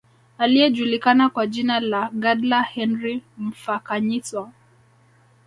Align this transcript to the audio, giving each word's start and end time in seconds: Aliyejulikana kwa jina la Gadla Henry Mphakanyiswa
Aliyejulikana 0.37 1.29
kwa 1.29 1.47
jina 1.47 1.79
la 1.79 2.09
Gadla 2.13 2.61
Henry 2.61 3.23
Mphakanyiswa 3.37 4.51